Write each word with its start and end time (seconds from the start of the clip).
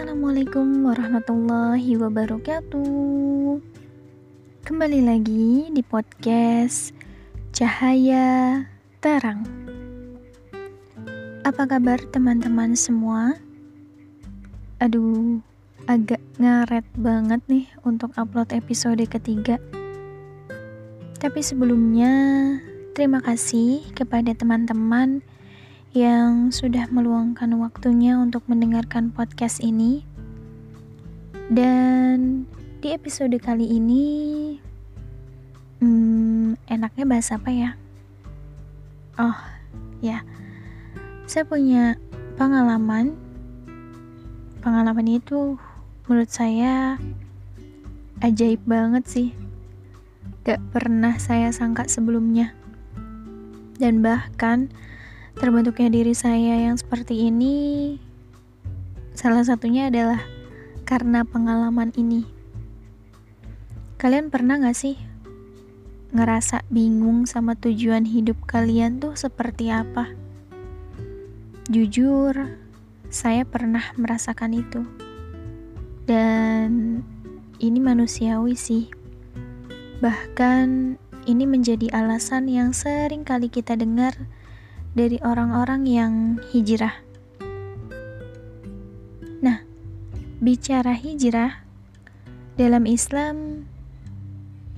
Assalamualaikum 0.00 0.88
warahmatullahi 0.88 1.92
wabarakatuh. 2.00 3.60
Kembali 4.64 5.00
lagi 5.04 5.68
di 5.68 5.84
podcast 5.84 6.96
Cahaya 7.52 8.64
Terang. 9.04 9.44
Apa 11.44 11.68
kabar 11.68 12.00
teman-teman 12.16 12.72
semua? 12.72 13.36
Aduh, 14.80 15.44
agak 15.84 16.24
ngaret 16.40 16.88
banget 16.96 17.44
nih 17.52 17.68
untuk 17.84 18.16
upload 18.16 18.56
episode 18.56 19.04
ketiga. 19.04 19.60
Tapi 21.20 21.44
sebelumnya, 21.44 22.56
terima 22.96 23.20
kasih 23.20 23.84
kepada 23.92 24.32
teman-teman 24.32 25.20
yang 25.20 25.39
sudah 26.54 26.86
meluangkan 26.94 27.50
waktunya 27.58 28.14
untuk 28.14 28.46
mendengarkan 28.46 29.10
podcast 29.10 29.58
ini. 29.58 30.06
Dan 31.50 32.46
di 32.78 32.94
episode 32.94 33.34
kali 33.42 33.66
ini, 33.66 34.06
hmm, 35.82 36.62
enaknya 36.70 37.04
bahas 37.10 37.34
apa 37.34 37.50
ya? 37.50 37.70
Oh, 39.18 39.34
ya, 39.98 40.22
saya 41.26 41.42
punya 41.42 41.98
pengalaman. 42.38 43.18
Pengalaman 44.62 45.10
itu 45.10 45.58
menurut 46.06 46.30
saya 46.30 47.02
ajaib 48.22 48.62
banget 48.62 49.04
sih. 49.10 49.28
Gak 50.46 50.62
pernah 50.70 51.18
saya 51.18 51.50
sangka 51.50 51.90
sebelumnya. 51.90 52.54
Dan 53.82 54.06
bahkan 54.06 54.70
terbentuknya 55.38 55.92
diri 55.92 56.14
saya 56.16 56.66
yang 56.66 56.74
seperti 56.74 57.30
ini 57.30 57.98
salah 59.14 59.44
satunya 59.44 59.92
adalah 59.92 60.24
karena 60.88 61.22
pengalaman 61.22 61.92
ini. 61.94 62.24
Kalian 64.00 64.32
pernah 64.32 64.56
gak 64.56 64.74
sih 64.74 64.96
ngerasa 66.10 66.66
bingung 66.72 67.28
sama 67.28 67.54
tujuan 67.54 68.02
hidup 68.02 68.40
kalian 68.48 68.98
tuh 68.98 69.14
seperti 69.14 69.70
apa? 69.70 70.10
Jujur, 71.70 72.34
saya 73.12 73.46
pernah 73.46 73.94
merasakan 73.94 74.56
itu. 74.58 74.82
Dan 76.08 77.04
ini 77.62 77.78
manusiawi 77.78 78.58
sih. 78.58 78.90
Bahkan 80.00 80.96
ini 81.28 81.44
menjadi 81.44 81.92
alasan 81.92 82.48
yang 82.48 82.72
sering 82.72 83.22
kali 83.22 83.52
kita 83.52 83.76
dengar 83.76 84.16
dari 84.94 85.22
orang-orang 85.22 85.82
yang 85.86 86.12
hijrah. 86.50 86.94
Nah, 89.40 89.62
bicara 90.42 90.92
hijrah 90.92 91.62
dalam 92.58 92.84
Islam, 92.84 93.66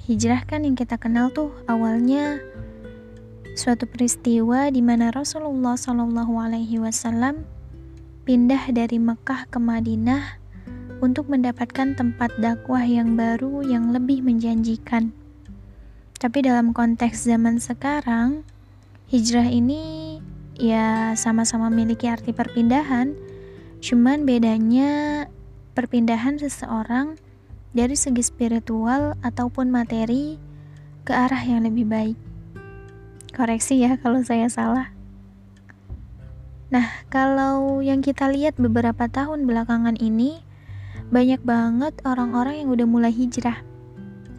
hijrah 0.05 0.44
kan 0.44 0.68
yang 0.68 0.77
kita 0.77 1.00
kenal 1.00 1.33
tuh 1.33 1.50
awalnya 1.66 2.38
suatu 3.52 3.84
peristiwa 3.84 4.72
di 4.72 4.80
mana 4.80 5.12
Rasulullah 5.12 5.77
Shallallahu 5.77 6.34
Alaihi 6.40 6.80
Wasallam 6.80 7.44
pindah 8.24 8.70
dari 8.72 8.96
Mekah 9.02 9.50
ke 9.50 9.58
Madinah 9.58 10.40
untuk 11.02 11.27
mendapatkan 11.27 11.98
tempat 11.98 12.30
dakwah 12.38 12.86
yang 12.86 13.18
baru 13.18 13.66
yang 13.66 13.90
lebih 13.90 14.22
menjanjikan. 14.22 15.10
Tapi 16.22 16.38
dalam 16.46 16.70
konteks 16.70 17.27
zaman 17.27 17.58
sekarang, 17.58 18.46
hijrah 19.12 19.44
ini 19.44 20.16
ya 20.56 21.12
sama-sama 21.20 21.68
memiliki 21.68 22.08
arti 22.08 22.32
perpindahan, 22.32 23.12
cuman 23.84 24.24
bedanya 24.24 25.28
perpindahan 25.77 26.40
seseorang 26.40 27.20
dari 27.77 27.92
segi 27.92 28.24
spiritual 28.24 29.12
ataupun 29.20 29.68
materi 29.68 30.40
ke 31.05 31.12
arah 31.12 31.45
yang 31.45 31.68
lebih 31.68 31.84
baik. 31.84 32.17
Koreksi 33.36 33.84
ya 33.84 34.01
kalau 34.01 34.24
saya 34.24 34.48
salah. 34.48 34.89
Nah, 36.72 36.89
kalau 37.12 37.84
yang 37.84 38.01
kita 38.01 38.33
lihat 38.33 38.56
beberapa 38.56 39.12
tahun 39.12 39.45
belakangan 39.45 40.01
ini, 40.01 40.40
banyak 41.12 41.45
banget 41.45 41.92
orang-orang 42.08 42.64
yang 42.64 42.72
udah 42.72 42.89
mulai 42.89 43.12
hijrah. 43.12 43.61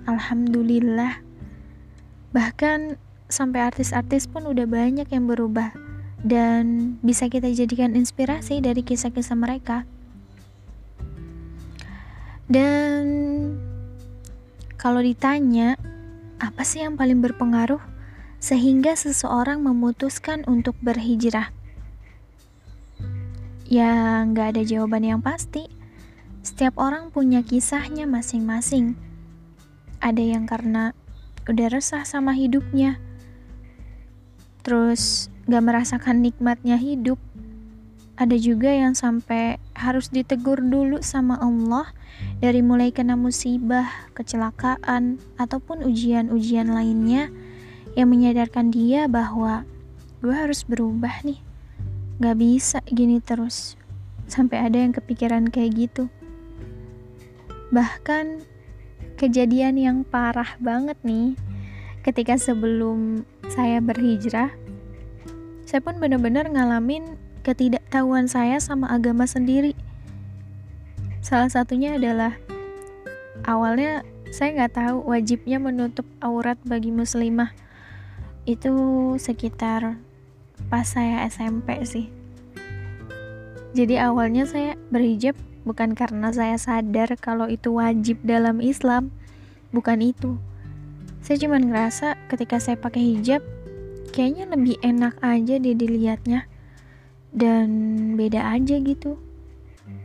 Alhamdulillah. 0.10 1.22
Bahkan 2.34 2.98
sampai 3.34 3.66
artis-artis 3.74 4.30
pun 4.30 4.46
udah 4.46 4.70
banyak 4.70 5.10
yang 5.10 5.26
berubah 5.26 5.74
dan 6.22 6.96
bisa 7.02 7.26
kita 7.28 7.50
jadikan 7.50 7.98
inspirasi 7.98 8.62
dari 8.62 8.86
kisah-kisah 8.86 9.34
mereka. 9.34 9.90
Dan 12.46 13.04
kalau 14.78 15.02
ditanya, 15.02 15.74
apa 16.38 16.62
sih 16.62 16.86
yang 16.86 16.94
paling 16.94 17.20
berpengaruh 17.24 17.82
sehingga 18.38 18.94
seseorang 18.94 19.64
memutuskan 19.64 20.46
untuk 20.46 20.78
berhijrah? 20.84 21.50
Ya, 23.68 24.22
nggak 24.28 24.54
ada 24.54 24.62
jawaban 24.62 25.08
yang 25.08 25.22
pasti. 25.24 25.66
Setiap 26.44 26.76
orang 26.76 27.10
punya 27.10 27.40
kisahnya 27.42 28.04
masing-masing. 28.04 29.00
Ada 30.04 30.20
yang 30.20 30.44
karena 30.44 30.92
udah 31.48 31.68
resah 31.72 32.04
sama 32.04 32.36
hidupnya, 32.36 33.00
terus 34.64 35.28
gak 35.46 35.64
merasakan 35.64 36.24
nikmatnya 36.24 36.80
hidup. 36.80 37.20
Ada 38.16 38.40
juga 38.40 38.72
yang 38.72 38.96
sampai 38.96 39.60
harus 39.76 40.08
ditegur 40.08 40.64
dulu 40.64 41.04
sama 41.04 41.36
Allah 41.42 41.92
dari 42.40 42.64
mulai 42.64 42.94
kena 42.94 43.20
musibah, 43.20 43.90
kecelakaan, 44.16 45.20
ataupun 45.36 45.84
ujian-ujian 45.84 46.72
lainnya 46.72 47.34
yang 47.98 48.08
menyadarkan 48.10 48.72
dia 48.72 49.10
bahwa 49.12 49.68
gue 50.24 50.32
harus 50.32 50.64
berubah 50.64 51.26
nih. 51.28 51.42
Gak 52.22 52.38
bisa 52.40 52.80
gini 52.88 53.20
terus. 53.20 53.76
Sampai 54.30 54.64
ada 54.64 54.80
yang 54.80 54.96
kepikiran 54.96 55.52
kayak 55.52 55.90
gitu. 55.90 56.08
Bahkan 57.74 58.46
kejadian 59.18 59.76
yang 59.76 59.98
parah 60.06 60.56
banget 60.62 60.96
nih 61.02 61.34
ketika 62.06 62.38
sebelum 62.38 63.26
saya 63.52 63.84
berhijrah, 63.84 64.52
saya 65.68 65.82
pun 65.84 66.00
benar-benar 66.00 66.48
ngalamin 66.48 67.20
ketidaktahuan 67.44 68.32
saya 68.32 68.62
sama 68.64 68.88
agama 68.88 69.28
sendiri. 69.28 69.76
Salah 71.20 71.52
satunya 71.52 72.00
adalah 72.00 72.40
awalnya 73.44 74.08
saya 74.32 74.56
nggak 74.56 74.76
tahu 74.76 74.98
wajibnya 75.12 75.60
menutup 75.60 76.08
aurat 76.24 76.56
bagi 76.64 76.90
muslimah 76.90 77.52
itu 78.44 78.76
sekitar 79.20 80.00
pas 80.72 80.88
saya 80.88 81.28
SMP 81.28 81.84
sih. 81.84 82.08
Jadi 83.74 83.98
awalnya 83.98 84.46
saya 84.46 84.78
berhijab 84.94 85.34
bukan 85.68 85.96
karena 85.98 86.30
saya 86.32 86.56
sadar 86.60 87.16
kalau 87.18 87.50
itu 87.50 87.76
wajib 87.76 88.22
dalam 88.22 88.62
Islam, 88.62 89.10
bukan 89.74 90.00
itu 90.00 90.38
saya 91.24 91.40
cuma 91.40 91.56
ngerasa 91.56 92.20
ketika 92.28 92.60
saya 92.60 92.76
pakai 92.76 93.16
hijab 93.16 93.40
kayaknya 94.12 94.46
lebih 94.52 94.76
enak 94.84 95.16
aja 95.24 95.56
dia 95.58 95.74
dilihatnya. 95.74 96.46
Dan 97.34 97.70
beda 98.14 98.46
aja 98.54 98.78
gitu. 98.78 99.18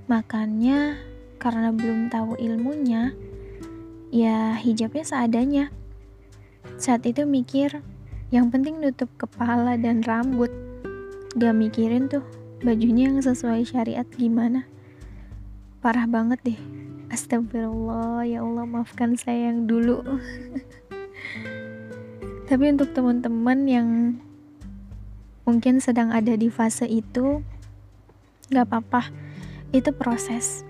Makanya 0.08 0.96
karena 1.36 1.74
belum 1.74 2.08
tahu 2.08 2.40
ilmunya 2.40 3.12
ya 4.08 4.56
hijabnya 4.56 5.04
seadanya. 5.04 5.64
Saat 6.81 7.04
itu 7.04 7.28
mikir 7.28 7.84
yang 8.32 8.48
penting 8.48 8.81
nutup 8.81 9.12
kepala 9.20 9.76
dan 9.76 10.00
rambut. 10.06 10.48
Gak 11.37 11.52
mikirin 11.52 12.08
tuh 12.08 12.25
bajunya 12.64 13.12
yang 13.12 13.20
sesuai 13.20 13.66
syariat 13.66 14.08
gimana. 14.16 14.64
Parah 15.84 16.08
banget 16.08 16.40
deh. 16.46 16.60
Astagfirullah 17.12 18.25
ya 18.25 18.40
Allah 18.40 18.64
maafkan 18.64 19.16
saya 19.16 19.52
yang 19.52 19.69
dulu 19.69 20.00
Tapi 22.48 22.64
untuk 22.72 22.96
teman-teman 22.96 23.58
yang 23.68 23.88
mungkin 25.44 25.84
sedang 25.84 26.08
ada 26.08 26.32
di 26.32 26.48
fase 26.48 26.88
itu, 26.88 27.44
gak 28.48 28.72
apa-apa, 28.72 29.12
itu 29.76 29.92
proses. 29.92 30.64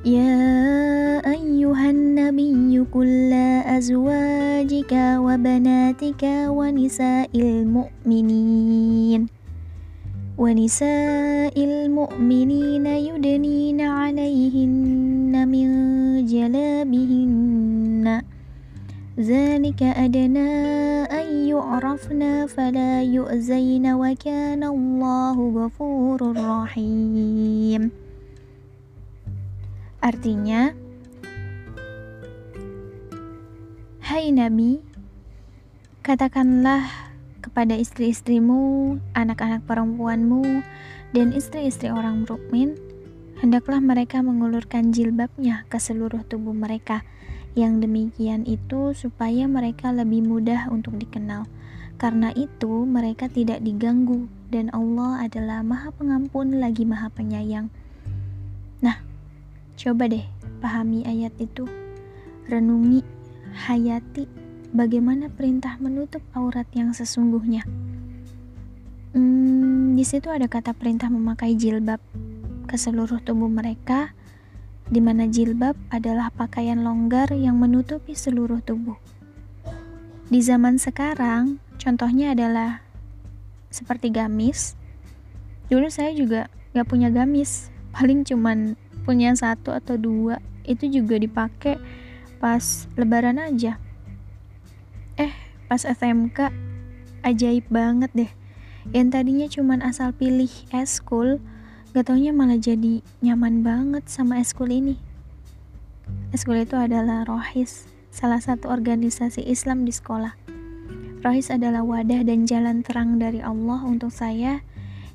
يا 0.00 1.20
أيها 1.20 1.90
النبي 1.90 2.72
كل 2.88 3.32
أزواجك 3.68 4.92
وبناتك 4.96 6.22
ونساء 6.48 7.30
المؤمنين 7.36 9.20
ونساء 10.38 11.54
المؤمنين 11.64 12.86
يدنين 12.86 13.80
عليهن 13.80 15.48
من 15.48 15.68
جلابهن 16.26 18.22
ذلك 19.20 19.82
أدنى 19.82 20.50
يعرفن 21.39 22.45
فلا 22.47 23.03
يؤذين 23.03 23.85
وكان 23.93 24.63
الله 24.63 25.37
غفور 25.37 26.19
رحيم 26.35 27.83
Artinya, 30.05 30.69
Hai 34.05 34.29
Nabi, 34.29 34.77
katakanlah 36.05 36.85
kepada 37.41 37.73
istri-istrimu, 37.73 39.01
anak-anak 39.17 39.65
perempuanmu, 39.65 40.61
dan 41.09 41.33
istri-istri 41.33 41.89
orang 41.89 42.21
mukmin, 42.29 42.77
hendaklah 43.41 43.81
mereka 43.81 44.21
mengulurkan 44.21 44.93
jilbabnya 44.93 45.65
ke 45.73 45.81
seluruh 45.81 46.21
tubuh 46.29 46.53
mereka. 46.53 47.01
yang 47.58 47.88
demikian 47.88 48.42
itu 48.46 48.94
supaya 48.94 49.46
mereka 49.50 49.90
lebih 49.90 50.22
mudah 50.22 50.70
untuk 50.70 50.96
dikenal. 50.98 51.46
Karena 52.00 52.32
itu 52.32 52.88
mereka 52.88 53.28
tidak 53.28 53.60
diganggu 53.60 54.30
dan 54.48 54.72
Allah 54.72 55.26
adalah 55.28 55.60
Maha 55.60 55.92
Pengampun 55.92 56.58
lagi 56.58 56.88
Maha 56.88 57.12
Penyayang. 57.12 57.68
Nah, 58.80 58.96
Coba 59.80 60.12
deh 60.12 60.28
pahami 60.60 61.08
ayat 61.08 61.32
itu, 61.40 61.64
renungi, 62.52 63.00
hayati 63.64 64.28
bagaimana 64.76 65.32
perintah 65.32 65.80
menutup 65.80 66.20
aurat 66.36 66.68
yang 66.76 66.92
sesungguhnya. 66.92 67.64
Hmm, 69.16 69.96
di 69.96 70.04
situ 70.04 70.28
ada 70.28 70.52
kata 70.52 70.76
perintah 70.76 71.08
memakai 71.08 71.56
jilbab 71.56 71.96
ke 72.68 72.76
seluruh 72.76 73.24
tubuh 73.24 73.48
mereka, 73.48 74.12
di 74.90 74.98
mana 74.98 75.30
jilbab 75.30 75.78
adalah 75.88 76.34
pakaian 76.34 76.82
longgar 76.82 77.30
yang 77.30 77.56
menutupi 77.56 78.12
seluruh 78.18 78.58
tubuh. 78.60 78.98
Di 80.26 80.42
zaman 80.42 80.76
sekarang, 80.76 81.62
contohnya 81.78 82.34
adalah 82.34 82.82
seperti 83.70 84.10
gamis. 84.10 84.74
Dulu 85.70 85.86
saya 85.86 86.10
juga 86.10 86.50
gak 86.74 86.90
punya 86.90 87.08
gamis, 87.14 87.70
paling 87.94 88.26
cuman 88.26 88.74
punya 89.02 89.32
satu 89.32 89.72
atau 89.74 89.96
dua 89.96 90.38
itu 90.68 90.86
juga 90.86 91.16
dipakai 91.16 91.80
pas 92.40 92.88
lebaran 92.94 93.36
aja 93.36 93.76
eh 95.20 95.32
pas 95.68 95.82
SMK 95.84 96.48
ajaib 97.20 97.68
banget 97.68 98.10
deh 98.16 98.32
yang 98.96 99.12
tadinya 99.12 99.44
cuman 99.44 99.84
asal 99.84 100.16
pilih 100.16 100.48
eskul 100.72 101.36
gak 101.90 102.06
taunya 102.06 102.30
malah 102.30 102.54
jadi 102.54 103.02
nyaman 103.18 103.66
banget 103.66 104.06
sama 104.06 104.38
eskul 104.38 104.70
ini. 104.70 104.94
Eskul 106.30 106.62
itu 106.62 106.78
adalah 106.78 107.26
rohis 107.26 107.90
salah 108.14 108.38
satu 108.38 108.70
organisasi 108.70 109.42
Islam 109.42 109.82
di 109.82 109.90
sekolah. 109.90 110.38
Rohis 111.26 111.50
adalah 111.50 111.82
wadah 111.82 112.22
dan 112.22 112.46
jalan 112.46 112.86
terang 112.86 113.18
dari 113.18 113.42
Allah 113.42 113.82
untuk 113.82 114.14
saya 114.14 114.62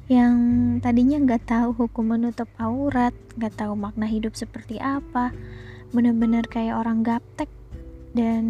yang 0.06 0.36
tadinya 0.84 1.18
nggak 1.18 1.50
tahu 1.50 1.74
hukum 1.74 2.14
menutup 2.14 2.46
aurat, 2.62 3.16
nggak 3.40 3.58
tahu 3.58 3.74
makna 3.74 4.06
hidup 4.06 4.38
seperti 4.38 4.78
apa, 4.78 5.34
bener-bener 5.96 6.44
kayak 6.46 6.78
orang 6.78 7.02
gaptek. 7.02 7.50
Dan 8.12 8.44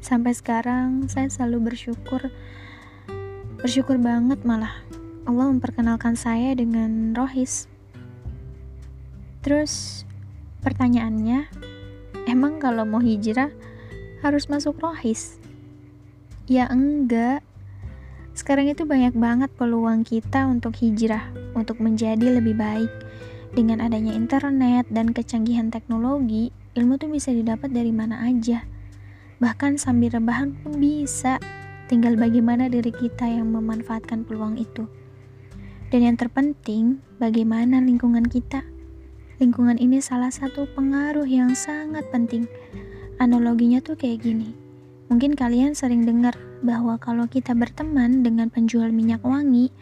sampai 0.00 0.32
sekarang 0.32 1.06
saya 1.06 1.28
selalu 1.28 1.70
bersyukur, 1.70 2.32
bersyukur 3.60 4.00
banget 4.00 4.42
malah 4.42 4.87
Allah 5.28 5.52
memperkenalkan 5.52 6.16
saya 6.16 6.56
dengan 6.56 7.12
Rohis. 7.12 7.68
Terus 9.44 10.02
pertanyaannya, 10.64 11.52
emang 12.24 12.56
kalau 12.56 12.88
mau 12.88 13.04
hijrah 13.04 13.52
harus 14.24 14.48
masuk 14.48 14.80
Rohis? 14.80 15.36
Ya 16.48 16.64
enggak, 16.72 17.44
sekarang 18.32 18.72
itu 18.72 18.88
banyak 18.88 19.12
banget 19.12 19.52
peluang 19.52 20.00
kita 20.00 20.48
untuk 20.48 20.72
hijrah, 20.80 21.28
untuk 21.52 21.76
menjadi 21.76 22.40
lebih 22.40 22.56
baik. 22.56 22.88
Dengan 23.52 23.84
adanya 23.84 24.16
internet 24.16 24.88
dan 24.88 25.12
kecanggihan 25.12 25.68
teknologi, 25.68 26.54
ilmu 26.72 26.96
tuh 26.96 27.12
bisa 27.12 27.36
didapat 27.36 27.68
dari 27.68 27.92
mana 27.92 28.24
aja. 28.24 28.64
Bahkan 29.44 29.76
sambil 29.76 30.16
rebahan 30.16 30.56
pun 30.56 30.80
bisa. 30.80 31.36
Tinggal 31.90 32.16
bagaimana 32.16 32.72
diri 32.72 32.94
kita 32.94 33.28
yang 33.28 33.52
memanfaatkan 33.52 34.24
peluang 34.24 34.56
itu. 34.56 34.88
Dan 35.88 36.04
yang 36.04 36.16
terpenting, 36.20 37.00
bagaimana 37.16 37.80
lingkungan 37.80 38.28
kita. 38.28 38.60
Lingkungan 39.40 39.80
ini 39.80 40.04
salah 40.04 40.28
satu 40.28 40.68
pengaruh 40.76 41.24
yang 41.24 41.56
sangat 41.56 42.04
penting. 42.12 42.44
Analoginya 43.16 43.80
tuh 43.80 43.96
kayak 43.96 44.20
gini. 44.20 44.52
Mungkin 45.08 45.32
kalian 45.32 45.72
sering 45.72 46.04
dengar 46.04 46.36
bahwa 46.60 47.00
kalau 47.00 47.24
kita 47.24 47.56
berteman 47.56 48.20
dengan 48.20 48.52
penjual 48.52 48.92
minyak 48.92 49.24
wangi, 49.24 49.72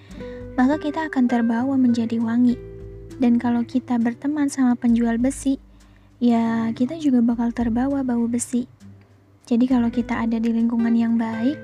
maka 0.55 0.79
kita 0.79 1.11
akan 1.11 1.27
terbawa 1.27 1.75
menjadi 1.75 2.23
wangi. 2.23 2.55
Dan 3.19 3.43
kalau 3.43 3.67
kita 3.67 3.99
berteman 3.99 4.47
sama 4.47 4.79
penjual 4.79 5.19
besi, 5.19 5.59
ya 6.23 6.71
kita 6.71 7.03
juga 7.03 7.19
bakal 7.19 7.51
terbawa 7.51 8.07
bau 8.07 8.31
besi. 8.31 8.71
Jadi 9.51 9.67
kalau 9.67 9.91
kita 9.91 10.23
ada 10.23 10.39
di 10.39 10.55
lingkungan 10.55 10.95
yang 10.95 11.19
baik, 11.19 11.59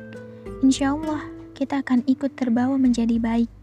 insya 0.67 0.99
Allah 0.99 1.23
kita 1.55 1.87
akan 1.87 2.03
ikut 2.11 2.35
terbawa 2.35 2.75
menjadi 2.75 3.23
baik. 3.23 3.62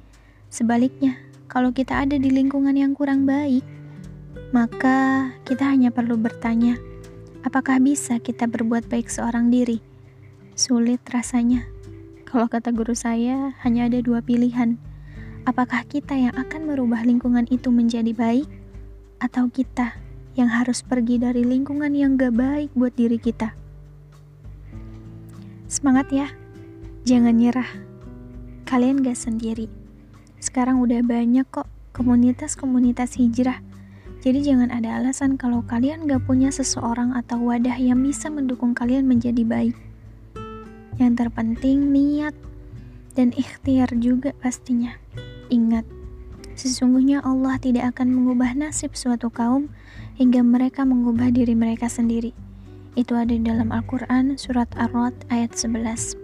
Sebaliknya, 0.49 1.13
kalau 1.45 1.69
kita 1.69 2.01
ada 2.01 2.17
di 2.17 2.33
lingkungan 2.33 2.73
yang 2.73 2.97
kurang 2.97 3.29
baik, 3.29 3.61
maka 4.49 5.29
kita 5.45 5.69
hanya 5.69 5.93
perlu 5.93 6.17
bertanya, 6.17 6.73
apakah 7.45 7.77
bisa 7.77 8.17
kita 8.17 8.49
berbuat 8.49 8.89
baik 8.89 9.13
seorang 9.13 9.53
diri? 9.53 9.77
Sulit 10.57 11.05
rasanya. 11.13 11.69
Kalau 12.25 12.49
kata 12.49 12.73
guru 12.73 12.97
saya, 12.97 13.53
hanya 13.61 13.85
ada 13.85 14.01
dua 14.01 14.25
pilihan. 14.25 14.81
Apakah 15.45 15.85
kita 15.85 16.17
yang 16.17 16.33
akan 16.33 16.65
merubah 16.65 17.05
lingkungan 17.05 17.45
itu 17.53 17.69
menjadi 17.69 18.09
baik, 18.13 18.49
atau 19.21 19.53
kita 19.53 19.97
yang 20.33 20.49
harus 20.49 20.81
pergi 20.81 21.21
dari 21.21 21.45
lingkungan 21.45 21.93
yang 21.93 22.17
gak 22.17 22.33
baik 22.33 22.69
buat 22.73 22.97
diri 22.97 23.21
kita? 23.21 23.53
Semangat 25.69 26.09
ya, 26.09 26.27
jangan 27.05 27.37
nyerah. 27.37 27.69
Kalian 28.65 29.05
gak 29.05 29.17
sendiri. 29.17 29.78
Sekarang 30.39 30.79
udah 30.79 31.03
banyak 31.03 31.43
kok 31.51 31.67
komunitas-komunitas 31.91 33.19
hijrah. 33.19 33.59
Jadi 34.19 34.43
jangan 34.43 34.71
ada 34.71 34.99
alasan 34.99 35.39
kalau 35.39 35.63
kalian 35.63 36.03
gak 36.03 36.27
punya 36.27 36.51
seseorang 36.51 37.15
atau 37.15 37.39
wadah 37.39 37.75
yang 37.79 38.03
bisa 38.03 38.27
mendukung 38.27 38.75
kalian 38.75 39.07
menjadi 39.07 39.47
baik. 39.47 39.75
Yang 40.99 41.13
terpenting 41.23 41.95
niat 41.95 42.35
dan 43.15 43.31
ikhtiar 43.35 43.87
juga 43.95 44.35
pastinya. 44.43 44.95
Ingat, 45.47 45.87
sesungguhnya 46.59 47.23
Allah 47.23 47.55
tidak 47.59 47.95
akan 47.95 48.11
mengubah 48.11 48.51
nasib 48.55 48.95
suatu 48.95 49.31
kaum 49.31 49.71
hingga 50.19 50.43
mereka 50.43 50.83
mengubah 50.83 51.31
diri 51.31 51.55
mereka 51.55 51.87
sendiri. 51.87 52.35
Itu 52.99 53.15
ada 53.15 53.31
di 53.31 53.39
dalam 53.39 53.71
Al-Quran 53.71 54.35
surat 54.35 54.67
Ar-Rod 54.75 55.15
ayat 55.31 55.55
11. 55.55 56.19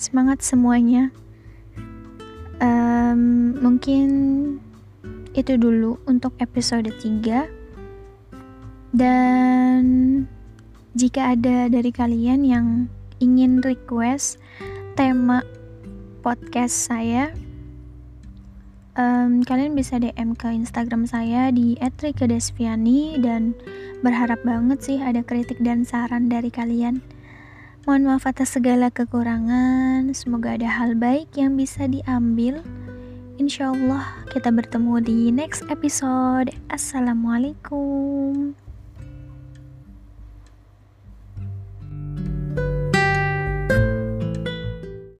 Semangat 0.00 0.40
semuanya. 0.40 1.12
Um, 2.60 3.56
mungkin 3.56 4.08
itu 5.32 5.56
dulu 5.56 5.96
untuk 6.04 6.36
episode 6.44 6.92
3 6.92 7.48
dan 8.90 9.82
jika 10.98 11.38
ada 11.38 11.70
dari 11.70 11.94
kalian 11.94 12.42
yang 12.42 12.66
ingin 13.22 13.62
request 13.62 14.42
tema 14.98 15.46
podcast 16.20 16.90
saya, 16.90 17.30
um, 18.98 19.46
kalian 19.46 19.78
bisa 19.78 20.02
DM 20.02 20.34
ke 20.34 20.50
Instagram 20.50 21.06
saya 21.06 21.54
di 21.54 21.78
@rika_desviani 21.78 23.22
dan 23.22 23.54
berharap 24.02 24.42
banget 24.42 24.82
sih 24.82 24.98
ada 24.98 25.22
kritik 25.22 25.62
dan 25.62 25.86
saran 25.86 26.26
dari 26.26 26.50
kalian. 26.50 26.98
Mohon 27.88 28.12
maaf 28.12 28.28
atas 28.28 28.52
segala 28.60 28.92
kekurangan. 28.92 30.12
Semoga 30.12 30.52
ada 30.52 30.68
hal 30.68 31.00
baik 31.00 31.32
yang 31.40 31.56
bisa 31.56 31.88
diambil. 31.88 32.60
Insya 33.40 33.72
Allah 33.72 34.04
kita 34.28 34.52
bertemu 34.52 35.00
di 35.00 35.18
next 35.32 35.64
episode. 35.72 36.52
Assalamualaikum. 36.68 38.52